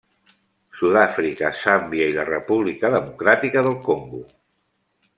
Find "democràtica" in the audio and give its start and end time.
2.99-3.67